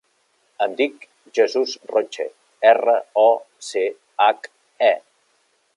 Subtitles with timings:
[0.65, 1.03] Em dic
[1.39, 2.25] Jesús Roche:
[2.73, 3.29] erra, o,
[3.69, 3.85] ce,
[4.29, 4.51] hac,
[4.93, 4.93] e.